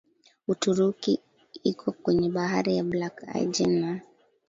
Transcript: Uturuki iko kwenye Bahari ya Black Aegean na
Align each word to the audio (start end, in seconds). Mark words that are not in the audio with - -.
Uturuki 0.51 1.13
iko 1.71 1.89
kwenye 1.99 2.27
Bahari 2.35 2.71
ya 2.77 2.83
Black 2.83 3.15
Aegean 3.33 3.73
na 3.81 3.91